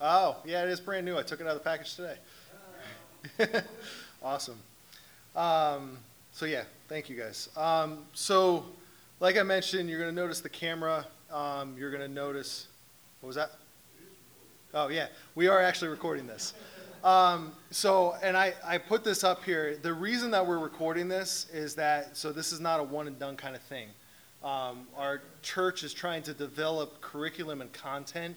[0.00, 1.18] Oh, yeah, it is brand new.
[1.18, 3.62] I took it out of the package today.
[4.22, 4.58] awesome.
[5.36, 5.98] Um,
[6.32, 7.50] so yeah, thank you guys.
[7.54, 8.64] Um, so,
[9.20, 11.04] like I mentioned, you're going to notice the camera.
[11.30, 12.68] Um, you're going to notice,
[13.20, 13.50] what was that?
[14.72, 16.54] Oh yeah, we are actually recording this.
[17.04, 19.76] Um, so, and I, I put this up here.
[19.76, 23.18] The reason that we're recording this is that, so this is not a one and
[23.18, 23.88] done kind of thing.
[24.42, 28.36] Um, our church is trying to develop curriculum and content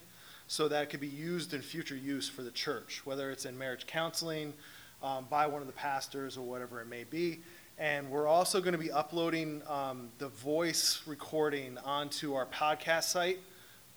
[0.53, 3.57] so that it could be used in future use for the church, whether it's in
[3.57, 4.53] marriage counseling,
[5.01, 7.39] um, by one of the pastors, or whatever it may be.
[7.79, 13.39] And we're also going to be uploading um, the voice recording onto our podcast site.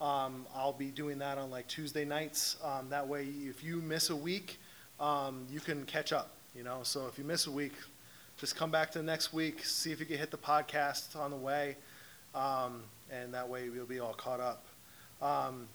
[0.01, 2.55] Um, I'll be doing that on like Tuesday nights.
[2.63, 4.57] Um, that way, if you miss a week,
[4.99, 6.31] um, you can catch up.
[6.55, 7.73] You know, so if you miss a week,
[8.37, 11.29] just come back to the next week, see if you can hit the podcast on
[11.29, 11.77] the way,
[12.33, 12.81] um,
[13.11, 14.65] and that way you'll be all caught up.
[15.21, 15.67] Um,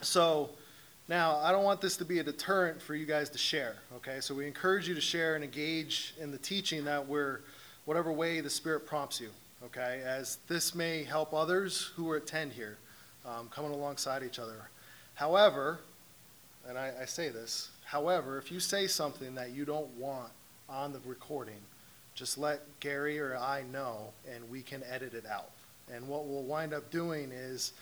[0.00, 0.50] so
[1.08, 3.76] now I don't want this to be a deterrent for you guys to share.
[3.96, 7.40] Okay, so we encourage you to share and engage in the teaching that we're,
[7.84, 9.30] whatever way the Spirit prompts you.
[9.64, 12.78] Okay, as this may help others who are attend here
[13.24, 14.68] um, coming alongside each other.
[15.14, 15.80] However,
[16.68, 20.30] and I, I say this, however, if you say something that you don't want
[20.68, 21.60] on the recording,
[22.14, 25.50] just let Gary or I know and we can edit it out.
[25.92, 27.72] And what we'll wind up doing is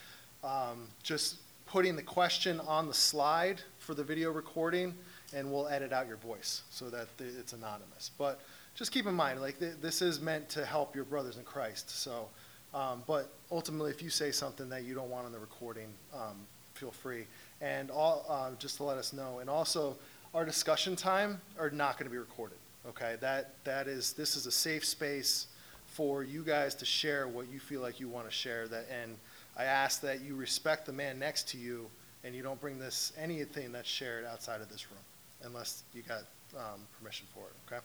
[0.43, 4.95] um, just putting the question on the slide for the video recording
[5.35, 8.11] and we'll edit out your voice so that it's anonymous.
[8.17, 8.41] But
[8.75, 11.91] just keep in mind, like th- this is meant to help your brothers in Christ.
[11.91, 12.29] So
[12.75, 16.37] um, but ultimately, if you say something that you don't want on the recording, um,
[16.75, 17.25] feel free.
[17.61, 19.39] And all, uh, just to let us know.
[19.39, 19.97] And also,
[20.35, 22.59] our discussion time are not going to be recorded.
[22.87, 25.47] Okay, that that is this is a safe space
[25.87, 28.67] for you guys to share what you feel like you want to share.
[28.67, 29.17] That and
[29.57, 31.87] I ask that you respect the man next to you,
[32.25, 35.01] and you don't bring this anything that's shared outside of this room,
[35.45, 36.23] unless you got
[36.57, 37.75] um, permission for it.
[37.75, 37.83] Okay.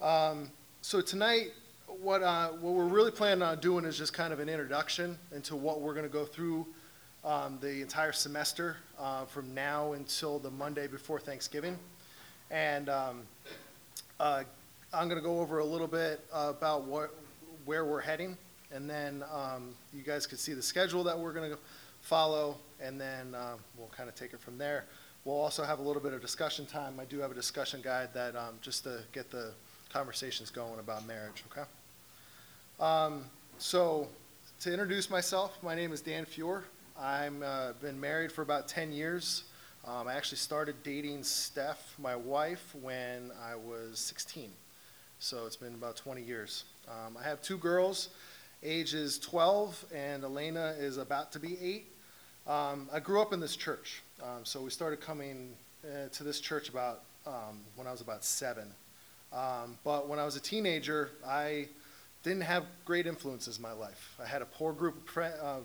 [0.00, 0.50] Um,
[0.82, 1.52] so tonight
[2.00, 5.56] what, uh, what we're really planning on doing is just kind of an introduction into
[5.56, 6.66] what we're going to go through
[7.24, 11.78] um, the entire semester uh, from now until the Monday before Thanksgiving.
[12.50, 13.22] And um,
[14.18, 14.44] uh,
[14.92, 17.14] I'm going to go over a little bit about what,
[17.64, 18.36] where we're heading,
[18.72, 21.58] and then um, you guys can see the schedule that we're going to
[22.00, 24.84] follow, and then uh, we'll kind of take it from there.
[25.24, 26.98] We'll also have a little bit of discussion time.
[26.98, 29.52] I do have a discussion guide that um, just to get the
[29.92, 31.68] conversations going about marriage, okay?
[32.78, 33.24] Um,
[33.58, 34.08] so,
[34.60, 36.62] to introduce myself, my name is Dan Fuhr.
[36.98, 39.44] I've uh, been married for about 10 years.
[39.86, 44.50] Um, I actually started dating Steph, my wife, when I was 16.
[45.18, 46.64] So it's been about 20 years.
[46.88, 48.08] Um, I have two girls,
[48.62, 51.86] ages 12, and Elena is about to be 8.
[52.46, 54.02] Um, I grew up in this church.
[54.22, 55.54] Um, so we started coming
[55.84, 58.74] uh, to this church about um, when I was about seven.
[59.32, 61.68] Um, but when I was a teenager, I
[62.22, 64.16] didn't have great influences in my life.
[64.22, 65.60] I had a poor group of fr- uh,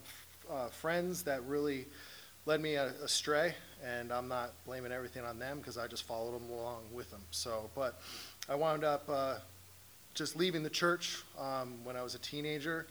[0.52, 1.86] uh, friends that really
[2.46, 6.50] led me astray, and I'm not blaming everything on them because I just followed them
[6.52, 7.22] along with them.
[7.32, 8.00] So, but
[8.48, 9.36] I wound up uh,
[10.16, 12.88] just leaving the church um, when I was a teenager,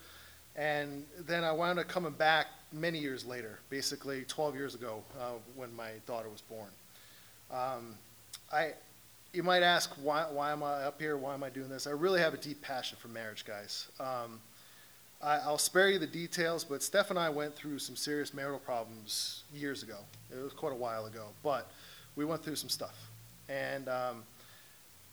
[0.54, 5.32] and then I wound up coming back many years later, basically 12 years ago uh,
[5.56, 6.68] when my daughter was born.
[7.50, 7.96] Um,
[8.52, 8.74] I
[9.34, 11.16] you might ask, why, why am I up here?
[11.16, 11.88] Why am I doing this?
[11.88, 13.88] I really have a deep passion for marriage, guys.
[13.98, 14.38] Um,
[15.20, 18.60] I, will spare you the details, but Steph and I went through some serious marital
[18.60, 19.96] problems years ago.
[20.30, 21.70] It was quite a while ago, but
[22.14, 22.96] we went through some stuff.
[23.48, 24.22] And um,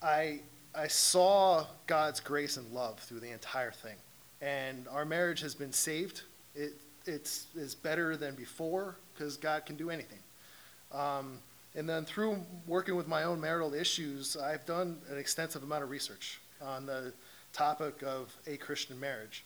[0.03, 0.41] I,
[0.73, 3.95] I saw God's grace and love through the entire thing.
[4.41, 6.21] And our marriage has been saved.
[6.55, 6.73] It,
[7.05, 10.19] it's, it's better than before because God can do anything.
[10.91, 11.39] Um,
[11.75, 15.89] and then through working with my own marital issues, I've done an extensive amount of
[15.89, 17.13] research on the
[17.53, 19.43] topic of a Christian marriage.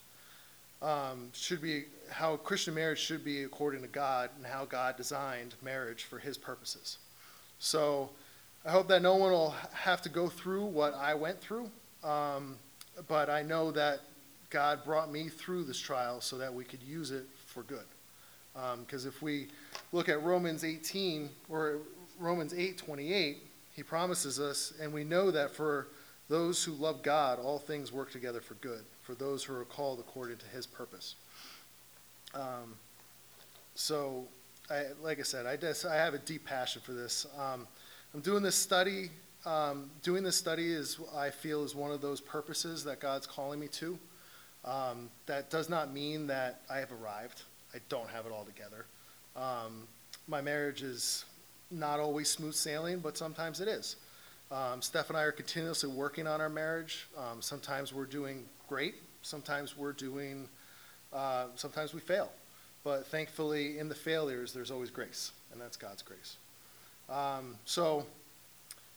[0.81, 5.55] Um, should be how Christian marriage should be according to God and how God designed
[5.61, 6.97] marriage for His purposes.
[7.59, 8.09] So
[8.66, 11.70] I hope that no one will have to go through what I went through,
[12.03, 12.58] um,
[13.08, 14.00] but I know that
[14.50, 17.85] God brought me through this trial so that we could use it for good.
[18.79, 19.50] Because um, if we
[19.91, 21.78] look at Romans 18, or
[22.20, 23.38] Romans 8:28,
[23.76, 25.90] he promises us, and we know that for
[26.28, 30.00] those who love God, all things work together for good, for those who are called
[30.00, 31.14] according to his purpose.
[32.34, 32.73] Um,
[33.76, 34.26] so,
[34.72, 35.58] I, like I said, I,
[35.88, 37.28] I have a deep passion for this.
[37.38, 37.67] Um,
[38.16, 39.09] I'm doing this study.
[39.46, 43.59] Um, doing this study is, I feel, is one of those purposes that God's calling
[43.59, 44.00] me to.
[44.64, 47.41] Um, that does not mean that I have arrived.
[47.73, 48.85] I don't have it all together.
[49.35, 49.85] Um,
[50.29, 51.26] my marriage is
[51.70, 53.97] not always smooth sailing, but sometimes it is.
[54.50, 57.08] Um, Steph and I are continuously working on our marriage.
[57.17, 60.47] Um, sometimes we're doing great, sometimes we're doing,
[61.12, 62.32] uh, sometimes we fail.
[62.85, 66.38] But thankfully, in the failures, there's always grace, and that's God's grace.
[67.09, 68.05] Um, so,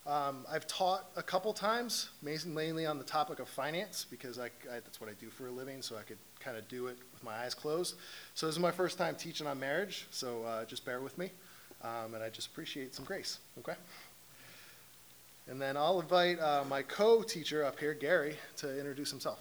[0.07, 4.79] um, I've taught a couple times, mainly on the topic of finance, because I, I,
[4.83, 7.23] that's what I do for a living, so I could kind of do it with
[7.23, 7.95] my eyes closed.
[8.33, 11.29] So this is my first time teaching on marriage, so uh, just bear with me,
[11.83, 13.75] um, and I just appreciate some grace, okay?
[15.47, 19.39] And then I'll invite uh, my co-teacher up here, Gary, to introduce himself.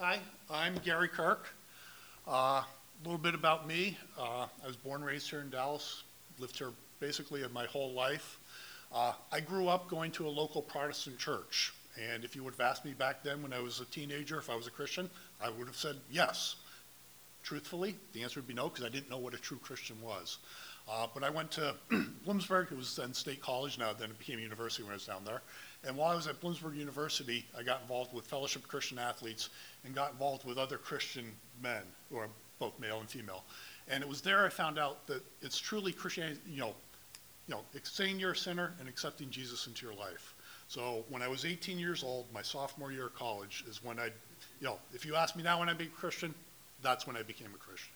[0.00, 0.18] Hi,
[0.50, 1.46] I'm Gary Kirk.
[2.26, 2.62] Uh,
[3.00, 3.96] a little bit about me.
[4.18, 6.02] Uh, I was born and raised here in Dallas,
[6.38, 8.38] lived here basically my whole life.
[8.92, 11.72] Uh, I grew up going to a local Protestant church.
[12.12, 14.50] And if you would have asked me back then when I was a teenager if
[14.50, 15.10] I was a Christian,
[15.40, 16.56] I would have said yes.
[17.42, 20.38] Truthfully, the answer would be no because I didn't know what a true Christian was.
[20.90, 21.74] Uh, but I went to
[22.26, 25.06] Bloomsburg, it was then State College, now then it became a university when I was
[25.06, 25.42] down there.
[25.86, 29.50] And while I was at Bloomsburg University, I got involved with Fellowship Christian Athletes
[29.84, 31.82] and got involved with other Christian men,
[32.16, 33.44] are both male and female.
[33.88, 36.74] And it was there I found out that it's truly Christianity, you know,
[37.46, 40.34] you know, saying you're a sinner and accepting Jesus into your life.
[40.68, 44.06] So when I was 18 years old, my sophomore year of college is when I,
[44.60, 46.34] you know, if you ask me now when I became a Christian,
[46.82, 47.92] that's when I became a Christian.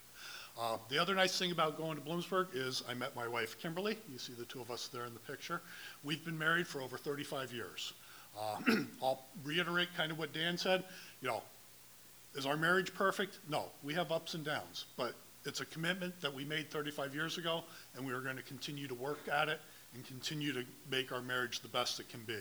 [0.58, 3.96] Uh, the other nice thing about going to Bloomsburg is I met my wife, Kimberly.
[4.10, 5.60] You see the two of us there in the picture.
[6.02, 7.92] We've been married for over 35 years.
[8.38, 8.56] Uh,
[9.02, 10.84] I'll reiterate kind of what Dan said.
[11.20, 11.42] You know,
[12.34, 13.38] is our marriage perfect?
[13.48, 15.14] No, we have ups and downs, but
[15.44, 17.64] it's a commitment that we made 35 years ago,
[17.96, 19.60] and we are going to continue to work at it
[19.94, 22.40] and continue to make our marriage the best it can be.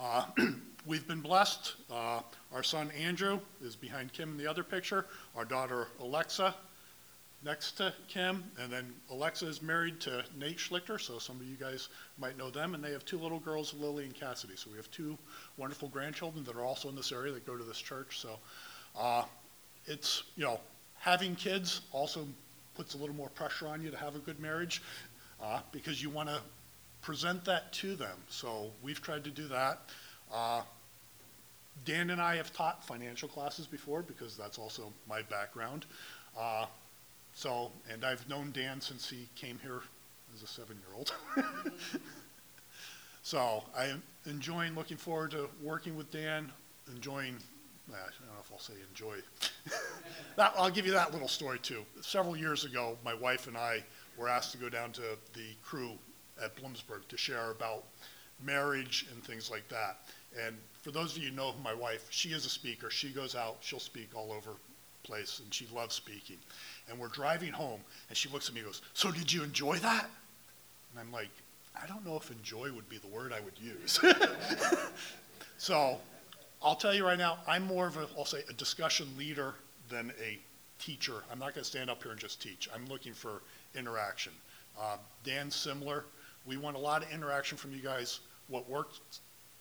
[0.00, 0.24] Uh,
[0.86, 1.74] we've been blessed.
[1.90, 2.20] Uh,
[2.52, 5.06] our son Andrew is behind Kim in the other picture.
[5.36, 6.54] Our daughter Alexa
[7.42, 11.56] next to Kim, and then Alexa is married to Nate Schlichter, so some of you
[11.56, 11.88] guys
[12.18, 14.54] might know them, and they have two little girls, Lily and Cassidy.
[14.56, 15.16] So we have two
[15.56, 18.18] wonderful grandchildren that are also in this area that go to this church.
[18.18, 18.38] So
[18.98, 19.24] uh,
[19.86, 20.60] it's, you know,
[20.98, 22.26] having kids also
[22.74, 24.82] puts a little more pressure on you to have a good marriage
[25.42, 26.40] uh, because you want to
[27.02, 28.16] present that to them.
[28.28, 29.80] So we've tried to do that.
[30.32, 30.62] Uh,
[31.84, 35.86] Dan and I have taught financial classes before because that's also my background.
[36.38, 36.66] Uh,
[37.34, 39.80] so, and I've known Dan since he came here
[40.34, 41.14] as a seven-year-old.
[43.22, 46.50] so I'm enjoying, looking forward to working with Dan,
[46.94, 47.36] enjoying,
[47.98, 49.16] I don't know if I'll say enjoy.
[50.36, 51.84] that, I'll give you that little story too.
[52.00, 53.82] Several years ago, my wife and I
[54.16, 55.02] were asked to go down to
[55.32, 55.92] the Cru
[56.42, 57.84] at Bloomsburg to share about
[58.44, 59.98] marriage and things like that.
[60.46, 62.90] And for those of you who know my wife, she is a speaker.
[62.90, 64.50] She goes out, she'll speak all over
[65.02, 66.36] place, and she loves speaking
[66.90, 69.76] and we're driving home, and she looks at me and goes, So did you enjoy
[69.76, 70.10] that?
[70.90, 71.30] And I'm like,
[71.80, 74.00] I don't know if enjoy would be the word I would use.
[75.58, 75.98] so
[76.62, 79.54] I'll tell you right now, I'm more of a, I'll say, a discussion leader
[79.88, 80.38] than a
[80.78, 81.14] teacher.
[81.32, 82.68] I'm not going to stand up here and just teach.
[82.74, 83.40] I'm looking for
[83.74, 84.32] interaction.
[84.78, 86.04] Uh, Dan's similar.
[86.46, 88.20] We want a lot of interaction from you guys.
[88.48, 89.00] What works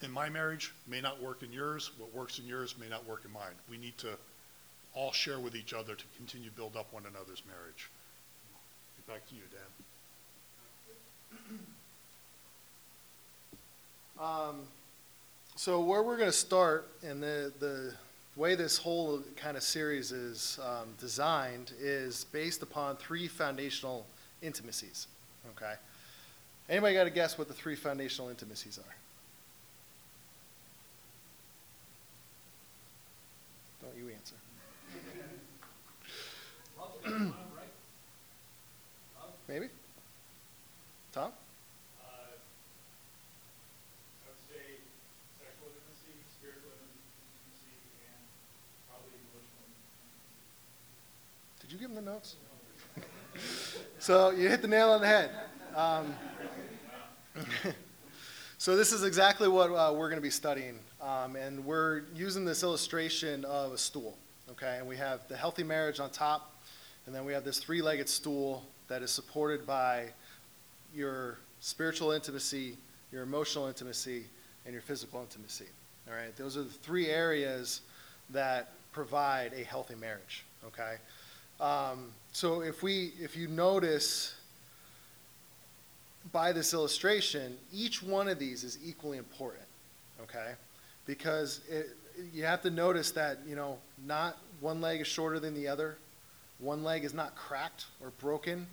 [0.01, 1.91] in my marriage may not work in yours.
[1.97, 3.55] What works in yours may not work in mine.
[3.69, 4.09] We need to
[4.93, 7.89] all share with each other to continue to build up one another's marriage.
[9.07, 11.59] Back to you, Dan.
[14.19, 14.55] Um,
[15.59, 17.93] so where we're going to start, and the, the
[18.37, 24.05] way this whole kind of series is um, designed, is based upon three foundational
[24.41, 25.07] intimacies.
[25.57, 25.73] Okay.
[26.69, 28.95] Anybody got to guess what the three foundational intimacies are?
[33.85, 34.35] Don't you answer.
[39.49, 39.67] Maybe?
[41.11, 41.33] Tom?
[41.99, 42.07] Uh, I
[44.29, 44.77] would say
[45.41, 47.73] sexual intimacy, spiritual intimacy,
[48.05, 48.21] and
[48.85, 51.58] probably emotional intimacy.
[51.69, 52.35] Did you give him the notes?
[53.99, 55.29] so you hit the nail on the head.
[55.75, 56.15] Um,
[58.57, 62.43] so this is exactly what uh, we're going to be studying, um, and we're using
[62.43, 64.17] this illustration of a stool.
[64.49, 66.55] Okay, and we have the healthy marriage on top,
[67.05, 70.07] and then we have this three legged stool that is supported by
[70.91, 72.77] your spiritual intimacy,
[73.11, 74.23] your emotional intimacy,
[74.65, 75.67] and your physical intimacy.
[76.07, 77.81] All right, those are the three areas
[78.31, 80.45] that provide a healthy marriage.
[80.65, 80.95] Okay,
[81.59, 84.35] um, so if we, if you notice
[86.31, 89.63] by this illustration, each one of these is equally important.
[90.21, 90.51] Okay,
[91.05, 91.95] because it,
[92.33, 95.97] you have to notice that you know not one leg is shorter than the other
[96.59, 98.67] one leg is not cracked or broken.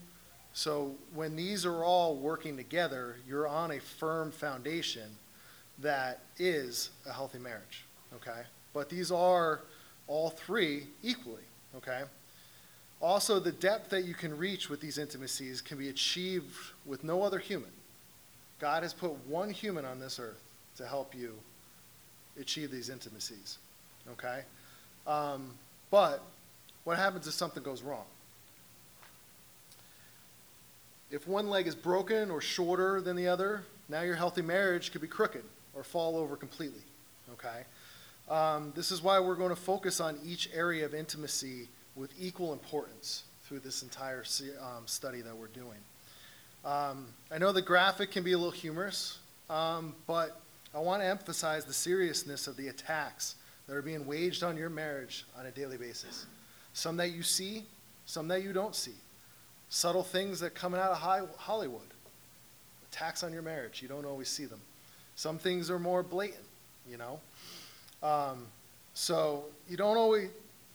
[0.52, 5.08] So when these are all working together, you're on a firm foundation
[5.78, 8.42] that is a healthy marriage, okay?
[8.72, 9.60] But these are
[10.06, 11.42] all three equally,
[11.76, 12.02] okay?
[13.00, 16.54] Also, the depth that you can reach with these intimacies can be achieved
[16.86, 17.70] with no other human.
[18.58, 20.42] God has put one human on this earth
[20.78, 21.34] to help you
[22.40, 23.58] achieve these intimacies,
[24.12, 24.42] okay?
[25.06, 25.52] Um,
[25.90, 26.22] but
[26.84, 28.04] what happens if something goes wrong?
[31.10, 35.00] If one leg is broken or shorter than the other, now your healthy marriage could
[35.00, 36.82] be crooked or fall over completely,
[37.34, 37.64] okay?
[38.28, 42.52] Um, this is why we're going to focus on each area of intimacy with equal
[42.52, 44.22] importance through this entire
[44.60, 45.78] um, study that we're doing.
[46.64, 50.40] Um, I know the graphic can be a little humorous, um, but
[50.74, 53.36] I want to emphasize the seriousness of the attacks
[53.66, 56.26] that are being waged on your marriage on a daily basis.
[56.72, 57.64] Some that you see,
[58.04, 58.94] some that you don't see.
[59.68, 60.98] Subtle things that come out of
[61.38, 61.80] Hollywood.
[62.92, 64.60] Attacks on your marriage, you don't always see them.
[65.14, 66.44] Some things are more blatant,
[66.88, 67.20] you know.
[68.02, 68.46] Um,
[68.94, 70.28] so you don't always,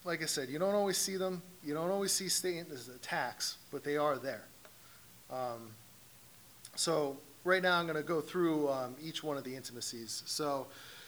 [0.03, 1.41] like I said, you don't always see them.
[1.63, 4.43] You don't always see state as attacks, but they are there.
[5.31, 5.72] Um,
[6.75, 10.24] so right now I'm going to go through um, each one of the intimacies.
[10.25, 10.67] So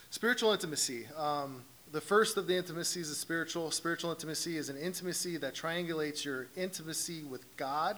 [0.10, 1.08] spiritual intimacy.
[1.18, 3.70] Um, the first of the intimacies is spiritual.
[3.72, 7.98] Spiritual intimacy is an intimacy that triangulates your intimacy with God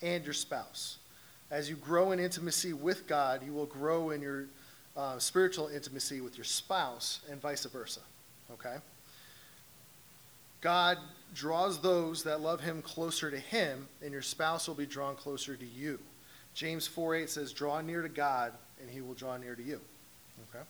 [0.00, 0.98] and your spouse.
[1.50, 4.46] As you grow in intimacy with God, you will grow in your
[4.96, 8.00] uh, spiritual intimacy with your spouse and vice versa.
[8.52, 8.76] Okay?
[10.62, 10.96] God
[11.34, 15.56] draws those that love him closer to him, and your spouse will be drawn closer
[15.56, 15.98] to you.
[16.54, 19.80] James 4 8 says, Draw near to God, and he will draw near to you.
[20.48, 20.64] Okay?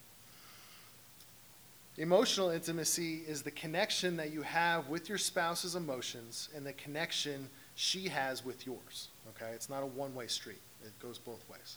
[1.99, 7.49] Emotional intimacy is the connection that you have with your spouse's emotions and the connection
[7.75, 9.09] she has with yours.
[9.31, 9.53] Okay?
[9.53, 11.77] It's not a one way street, it goes both ways.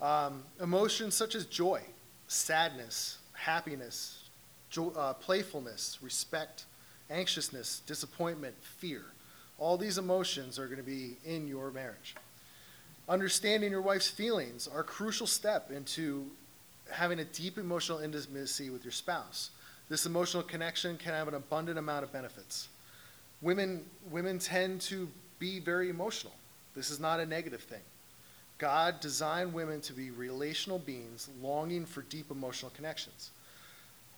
[0.00, 1.82] Um, emotions such as joy,
[2.28, 4.22] sadness, happiness,
[4.78, 6.64] uh, playfulness, respect,
[7.10, 9.02] anxiousness, disappointment, fear.
[9.58, 12.14] All these emotions are going to be in your marriage.
[13.08, 16.26] Understanding your wife's feelings are a crucial step into
[16.90, 19.50] having a deep emotional intimacy with your spouse.
[19.88, 22.68] This emotional connection can have an abundant amount of benefits.
[23.40, 25.08] Women, women tend to
[25.38, 26.32] be very emotional.
[26.74, 27.82] This is not a negative thing.
[28.58, 33.30] God designed women to be relational beings longing for deep emotional connections.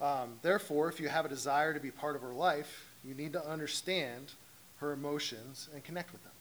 [0.00, 3.32] Um, therefore, if you have a desire to be part of her life, you need
[3.32, 4.32] to understand
[4.78, 6.32] her emotions and connect with them.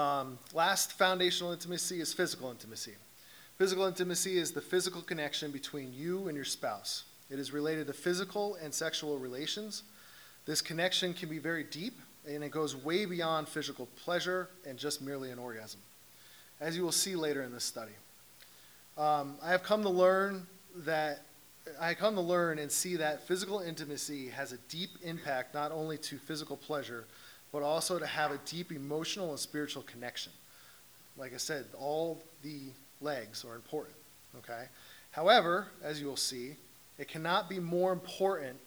[0.00, 2.94] Um, last foundational intimacy is physical intimacy.
[3.58, 7.04] Physical intimacy is the physical connection between you and your spouse.
[7.28, 9.82] It is related to physical and sexual relations.
[10.46, 15.02] This connection can be very deep and it goes way beyond physical pleasure and just
[15.02, 15.80] merely an orgasm,
[16.60, 17.92] as you will see later in this study.
[19.00, 20.46] Um, I have come to learn
[20.84, 21.22] that
[21.80, 25.96] I come to learn and see that physical intimacy has a deep impact not only
[25.96, 27.06] to physical pleasure,
[27.50, 30.32] but also to have a deep emotional and spiritual connection.
[31.16, 32.60] Like I said, all the
[33.00, 33.96] legs are important,
[34.36, 34.64] okay?
[35.12, 36.56] However, as you will see,
[36.98, 38.58] it cannot be more important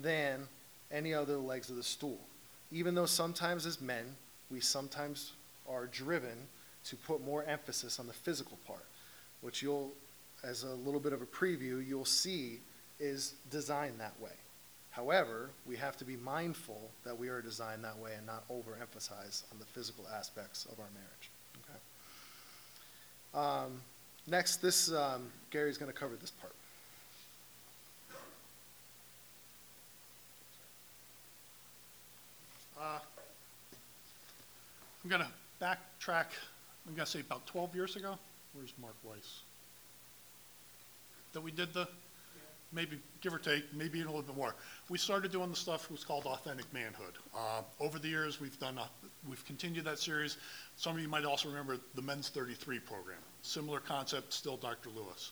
[0.00, 0.46] than
[0.92, 2.20] any other legs of the stool.
[2.70, 4.04] Even though sometimes as men,
[4.52, 5.32] we sometimes
[5.68, 6.46] are driven
[6.84, 8.84] to put more emphasis on the physical part,
[9.40, 9.92] which you'll,
[10.42, 12.60] as a little bit of a preview, you'll see
[12.98, 14.30] is designed that way.
[14.90, 19.44] However, we have to be mindful that we are designed that way and not overemphasize
[19.52, 21.30] on the physical aspects of our marriage.
[21.64, 21.78] Okay.
[23.46, 23.80] Um,
[24.26, 26.52] next, this um, Gary's going to cover this part.
[32.78, 32.98] Uh,
[35.04, 35.28] I'm going to
[35.64, 36.26] backtrack,
[36.86, 38.18] I'm going to say about 12 years ago.
[38.52, 39.42] Where's Mark Weiss?
[41.32, 41.86] That we did the,
[42.72, 44.54] maybe give or take, maybe a little bit more.
[44.88, 47.14] We started doing the stuff was called Authentic Manhood.
[47.36, 48.86] Uh, over the years, we've done, uh,
[49.28, 50.36] we've continued that series.
[50.76, 53.18] Some of you might also remember the Men's 33 program.
[53.42, 54.90] Similar concept, still Dr.
[54.90, 55.30] Lewis.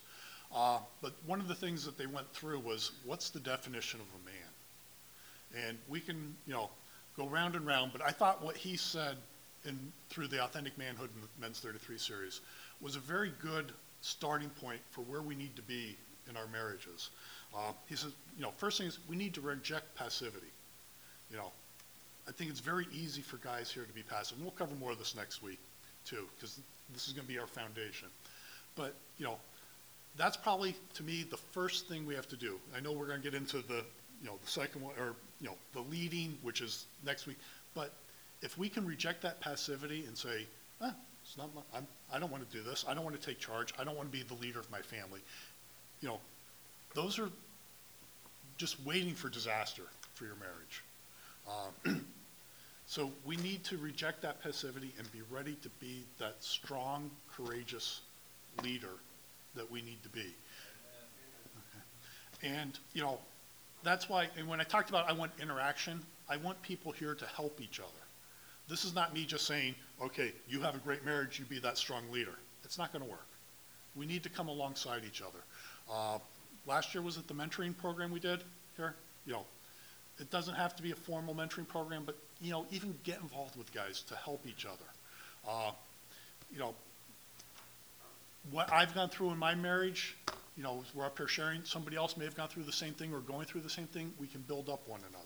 [0.55, 4.07] Uh, but one of the things that they went through was what's the definition of
[4.21, 5.67] a man?
[5.69, 6.71] And we can, you know,
[7.17, 9.17] go round and round, but I thought what he said
[9.65, 12.41] in, through the Authentic Manhood and the Men's 33 series
[12.81, 15.97] was a very good starting point for where we need to be
[16.29, 17.11] in our marriages.
[17.55, 20.53] Uh, he says, you know, first thing is we need to reject passivity.
[21.31, 21.51] You know,
[22.29, 24.37] I think it's very easy for guys here to be passive.
[24.37, 25.59] And we'll cover more of this next week,
[26.05, 26.61] too, because
[26.93, 28.09] this is going to be our foundation.
[28.77, 29.37] But, you know,
[30.17, 32.59] that's probably, to me, the first thing we have to do.
[32.77, 33.85] I know we're going to get into the,
[34.23, 37.39] you know, the second one, or, you know, the leading, which is next week.
[37.75, 37.93] But
[38.43, 40.47] if we can reject that passivity and say,
[40.81, 40.95] ah,
[41.29, 43.39] it's not my, I'm, I don't want to do this, I don't want to take
[43.39, 45.21] charge, I don't want to be the leader of my family,
[46.01, 46.19] you know,
[46.95, 47.29] those are
[48.57, 49.83] just waiting for disaster
[50.15, 50.83] for your marriage.
[51.87, 52.05] Um,
[52.89, 58.01] So we need to reject that passivity and be ready to be that strong, courageous
[58.63, 58.95] leader
[59.57, 60.21] that we need to be.
[60.21, 60.31] Okay.
[62.57, 63.19] And, you know,
[63.83, 67.27] that's why, and when I talked about I want interaction, I want people here to
[67.27, 68.08] help each other.
[68.69, 71.79] This is not me just saying, okay, you have a great marriage, you be that
[71.79, 72.35] strong leader.
[72.65, 73.27] It's not going to work.
[73.97, 75.39] We need to come alongside each other.
[75.91, 76.19] Uh,
[76.67, 78.45] last year was it the mentoring program we did
[78.77, 78.95] here?
[79.27, 79.45] You know,
[80.21, 83.57] it doesn't have to be a formal mentoring program, but, you know, even get involved
[83.57, 84.85] with guys to help each other.
[85.49, 85.71] Uh,
[86.53, 86.75] you know,
[88.51, 90.17] what I've gone through in my marriage,
[90.57, 93.15] you know, we're up here sharing, somebody else may have gone through the same thing
[93.15, 95.25] or going through the same thing, we can build up one another.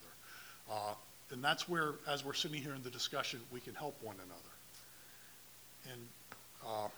[0.71, 0.95] Uh,
[1.33, 4.53] and that's where, as we're sitting here in the discussion, we can help one another.
[5.91, 6.01] And
[6.67, 6.89] uh,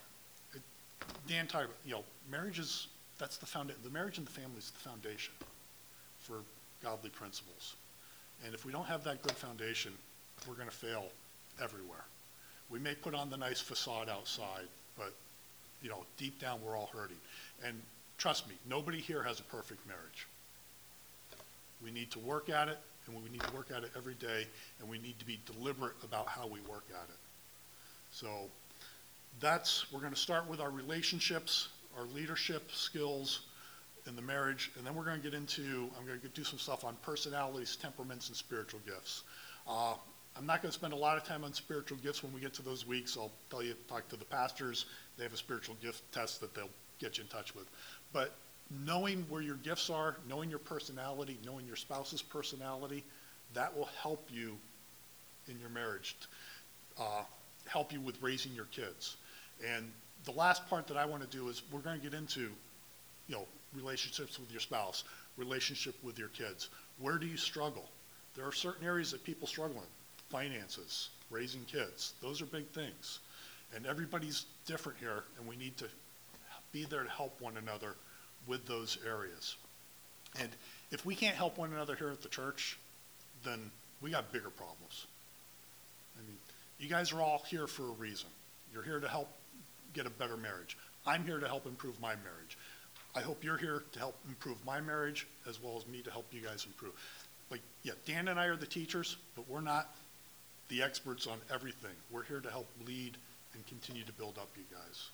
[1.27, 2.87] Dan talked about, you know, marriage is,
[3.17, 5.33] that's the foundation, the marriage and the family is the foundation
[6.19, 6.37] for
[6.83, 7.75] godly principles.
[8.45, 9.93] And if we don't have that good foundation,
[10.47, 11.05] we're going to fail
[11.61, 12.03] everywhere.
[12.69, 15.13] We may put on the nice facade outside, but,
[15.81, 17.17] you know, deep down, we're all hurting.
[17.65, 17.81] And
[18.17, 20.27] trust me, nobody here has a perfect marriage.
[21.83, 24.47] We need to work at it, and we need to work at it every day,
[24.79, 27.19] and we need to be deliberate about how we work at it.
[28.11, 28.27] So
[29.39, 33.41] that's, we're going to start with our relationships, our leadership skills,
[34.07, 36.59] in the marriage, and then we're going to get into, I'm going to do some
[36.59, 39.23] stuff on personalities, temperaments, and spiritual gifts.
[39.67, 39.95] Uh,
[40.37, 42.53] I'm not going to spend a lot of time on spiritual gifts when we get
[42.55, 43.17] to those weeks.
[43.17, 44.85] I'll tell you, talk to the pastors.
[45.17, 46.69] They have a spiritual gift test that they'll
[46.99, 47.65] get you in touch with.
[48.13, 48.35] But
[48.69, 53.03] knowing where your gifts are, knowing your personality, knowing your spouse's personality,
[53.53, 54.57] that will help you
[55.47, 56.15] in your marriage,
[56.99, 57.23] uh,
[57.67, 59.17] help you with raising your kids.
[59.65, 59.91] And
[60.25, 62.41] the last part that I want to do is we're going to get into,
[63.27, 65.03] you know, relationships with your spouse,
[65.37, 66.69] relationship with your kids.
[66.99, 67.85] Where do you struggle?
[68.35, 69.87] There are certain areas that people struggle in.
[70.29, 72.13] Finances, raising kids.
[72.21, 73.19] Those are big things.
[73.75, 75.85] And everybody's different here, and we need to
[76.71, 77.95] be there to help one another
[78.47, 79.55] with those areas.
[80.39, 80.49] And
[80.91, 82.77] if we can't help one another here at the church,
[83.43, 85.05] then we got bigger problems.
[86.17, 86.37] I mean,
[86.79, 88.29] you guys are all here for a reason.
[88.73, 89.29] You're here to help
[89.93, 90.77] get a better marriage.
[91.05, 92.57] I'm here to help improve my marriage.
[93.15, 96.25] I hope you're here to help improve my marriage as well as me to help
[96.31, 96.91] you guys improve.
[97.49, 99.95] Like, yeah, Dan and I are the teachers, but we're not
[100.67, 101.91] the experts on everything.
[102.11, 103.15] We're here to help lead
[103.53, 105.09] and continue to build up you guys.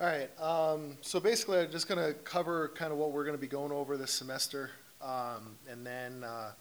[0.00, 3.46] All right, um, so basically, I'm just gonna cover kind of what we're gonna be
[3.46, 4.70] going over this semester,
[5.02, 6.52] um, and then, uh,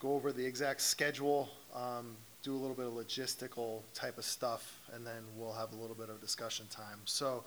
[0.00, 4.80] go over the exact schedule, um, do a little bit of logistical type of stuff,
[4.94, 6.98] and then we'll have a little bit of discussion time.
[7.04, 7.44] So,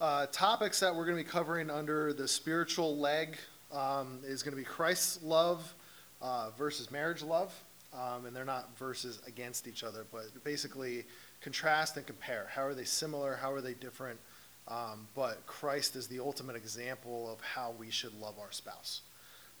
[0.00, 3.36] uh, topics that we're going to be covering under the spiritual leg
[3.70, 5.72] um, is going to be Christ's love
[6.20, 7.54] uh, versus marriage love,
[7.94, 11.04] um, and they're not verses against each other, but basically
[11.40, 12.48] contrast and compare.
[12.50, 13.36] How are they similar?
[13.36, 14.18] How are they different?
[14.68, 19.00] Um, but Christ is the ultimate example of how we should love our spouse.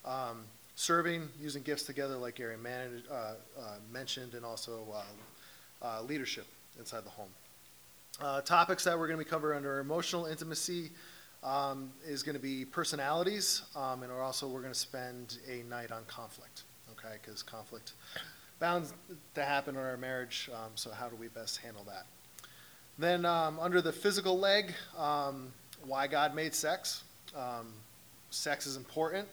[0.04, 0.44] Um,
[0.74, 3.34] serving, using gifts together, like Gary uh, uh,
[3.92, 6.46] mentioned, and also uh, uh, leadership
[6.78, 7.30] inside the home.
[8.20, 10.90] Uh, topics that we're going to be covering under emotional intimacy
[11.42, 15.62] um, is going to be personalities, um, and we're also we're going to spend a
[15.68, 16.62] night on conflict.
[16.92, 17.92] Okay, because conflict
[18.58, 18.86] bound
[19.34, 20.50] to happen in our marriage.
[20.52, 22.06] Um, so how do we best handle that?
[22.98, 25.52] Then um, under the physical leg, um,
[25.84, 27.04] why God made sex.
[27.36, 27.72] Um,
[28.30, 29.28] sex is important.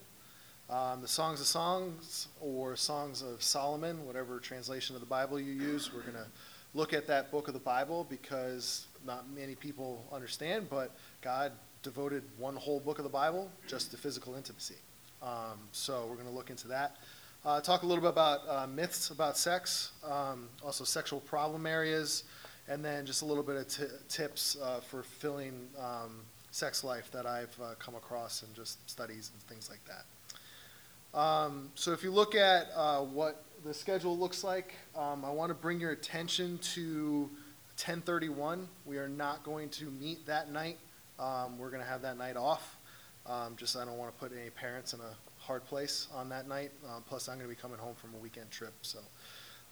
[0.69, 5.51] Um, the Songs of Songs or Songs of Solomon, whatever translation of the Bible you
[5.51, 6.27] use, we're going to
[6.75, 11.51] look at that book of the Bible because not many people understand, but God
[11.81, 14.75] devoted one whole book of the Bible just to physical intimacy.
[15.23, 16.97] Um, so we're going to look into that.
[17.43, 22.23] Uh, talk a little bit about uh, myths about sex, um, also sexual problem areas,
[22.67, 27.11] and then just a little bit of t- tips uh, for filling um, sex life
[27.11, 31.19] that I've uh, come across and just studies and things like that.
[31.19, 35.49] Um, so if you look at uh, what the schedule looks like, um, I want
[35.49, 37.29] to bring your attention to
[37.77, 38.67] 1031.
[38.85, 40.77] We are not going to meet that night.
[41.19, 42.77] Um, we're going to have that night off.
[43.25, 46.47] Um, just I don't want to put any parents in a hard place on that
[46.47, 46.71] night.
[46.87, 48.73] Um, plus, I'm going to be coming home from a weekend trip.
[48.81, 48.99] So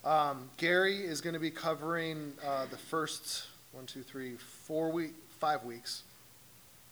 [0.04, 5.14] um, Gary is going to be covering uh, the first one, two, three, four week,
[5.40, 6.02] five weeks.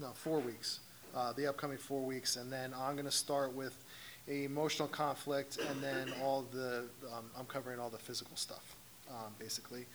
[0.01, 0.81] No, four weeks,
[1.15, 3.85] uh, the upcoming four weeks, and then I'm gonna start with
[4.27, 8.75] emotional conflict, and then all the, um, I'm covering all the physical stuff,
[9.09, 9.87] um, basically.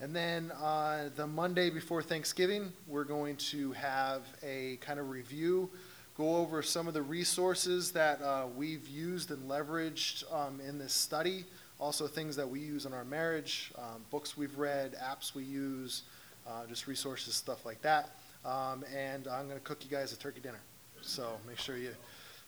[0.00, 5.70] And then, uh, the Monday before Thanksgiving, we're going to have a kind of review,
[6.16, 10.92] go over some of the resources that, uh, we've used and leveraged, um, in this
[10.92, 11.44] study,
[11.80, 16.02] also things that we use in our marriage, um, books we've read, apps we use,
[16.46, 18.16] uh, just resources, stuff like that.
[18.44, 20.60] Um, and I'm gonna cook you guys a turkey dinner,
[21.00, 21.94] so make sure you,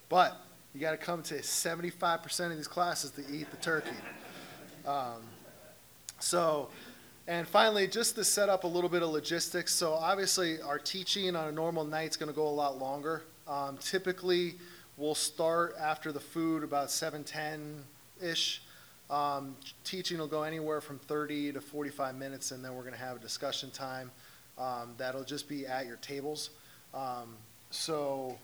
[0.09, 0.37] but
[0.75, 3.97] you gotta come to seventy-five percent of these classes to eat the turkey.
[4.87, 5.23] Um,
[6.21, 6.69] so,
[7.27, 11.35] and finally, just to set up a little bit of logistics, so obviously, our teaching
[11.35, 13.23] on a normal night is gonna go a lot longer.
[13.49, 14.57] Um, typically,
[14.97, 18.62] we'll start after the food about seven, ten-ish.
[19.09, 23.16] Um, teaching will go anywhere from thirty to forty-five minutes, and then we're gonna have
[23.16, 24.11] a discussion time.
[24.59, 26.51] Um, that'll just be at your tables.
[26.95, 27.37] Um,
[27.71, 28.38] so,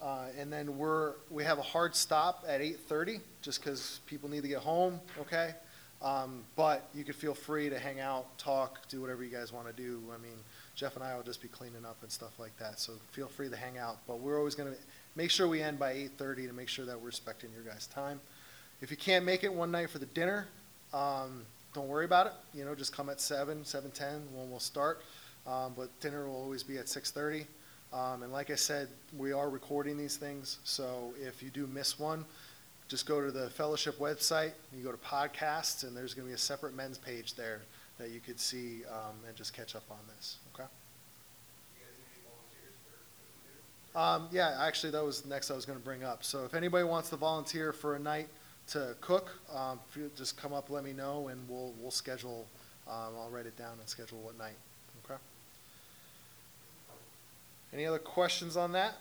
[0.00, 4.42] uh, and then we're, we have a hard stop at eight-thirty, just because people need
[4.42, 5.54] to get home, okay?
[6.02, 9.66] Um, but you could feel free to hang out, talk, do whatever you guys want
[9.66, 10.02] to do.
[10.14, 10.36] I mean,
[10.74, 13.48] Jeff and I will just be cleaning up and stuff like that, so feel free
[13.48, 13.96] to hang out.
[14.06, 14.78] But we're always going to
[15.16, 18.20] make sure we end by eight-thirty to make sure that we're respecting your guys' time.
[18.80, 20.46] If you can't make it one night for the dinner,
[20.92, 22.32] um, don't worry about it.
[22.54, 25.02] You know, just come at seven, seven-ten when we'll start.
[25.46, 27.46] Um, but dinner will always be at six-thirty.
[27.92, 32.00] Um, and like I said, we are recording these things, so if you do miss
[32.00, 32.24] one,
[32.88, 36.38] just go to the fellowship website, you go to podcasts, and there's gonna be a
[36.38, 37.60] separate men's page there
[37.98, 40.68] that you could see, um, and just catch up on this, okay?
[43.94, 46.24] Um, yeah, actually, that was next I was gonna bring up.
[46.24, 48.28] So if anybody wants to volunteer for a night
[48.68, 52.46] to cook, um, if you just come up, let me know, and we'll, we'll schedule,
[52.88, 54.56] um, I'll write it down and schedule what night,
[55.04, 55.20] okay?
[57.72, 58.94] Any other questions on that?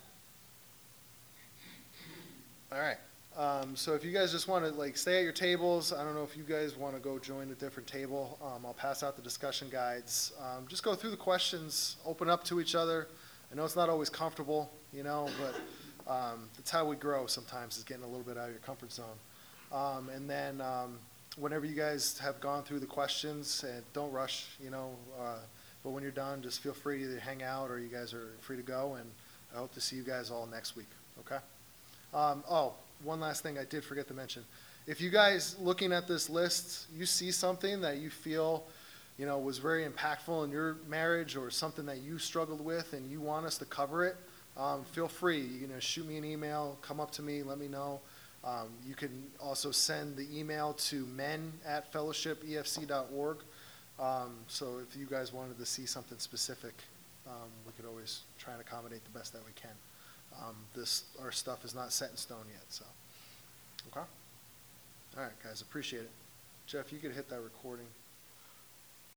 [2.71, 2.97] All right,
[3.38, 6.15] um, so if you guys just want to like stay at your tables, I don't
[6.15, 8.38] know if you guys want to go join a different table.
[8.43, 10.34] Um, I'll pass out the discussion guides.
[10.41, 13.08] Um, just go through the questions, open up to each other.
[13.51, 17.78] I know it's not always comfortable, you know, but um, that's how we grow sometimes
[17.78, 19.06] is getting a little bit out of your comfort zone.
[19.71, 20.97] Um, and then um,
[21.38, 25.38] whenever you guys have gone through the questions, and don't rush, you know, uh,
[25.84, 28.30] but when you're done, just feel free to either hang out or you guys are
[28.41, 28.95] free to go.
[28.99, 29.10] And
[29.54, 30.88] I hope to see you guys all next week.
[31.19, 31.38] Okay.
[32.13, 32.73] Um, oh,
[33.04, 34.43] one last thing I did forget to mention.
[34.88, 38.63] If you guys looking at this list, you see something that you feel,
[39.17, 43.10] you know, was very impactful in your marriage or something that you struggled with and
[43.10, 44.15] you want us to cover it,
[44.58, 45.41] um, feel free.
[45.41, 47.99] You know, shoot me an email, come up to me, let me know.
[48.45, 53.38] Um, you can also send the email to men at fellowshipefc.org.
[53.99, 56.73] Um, so if you guys wanted to see something specific,
[57.27, 59.71] um, we could always try and accommodate the best that we can.
[60.39, 62.86] Um, this, our stuff is not set in stone yet, so.
[63.91, 64.05] Okay?
[65.17, 66.12] All right, guys, appreciate it.
[66.67, 67.86] Jeff, you could hit that recording.